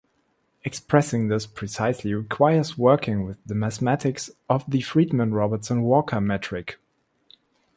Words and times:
Expressing 0.63 1.27
this 1.27 1.45
precisely 1.45 2.11
requires 2.15 2.75
working 2.75 3.23
with 3.23 3.37
the 3.45 3.53
mathematics 3.53 4.31
of 4.49 4.65
the 4.67 4.79
Friedmann-Robertson-Walker 4.81 6.19
metric. 6.19 6.79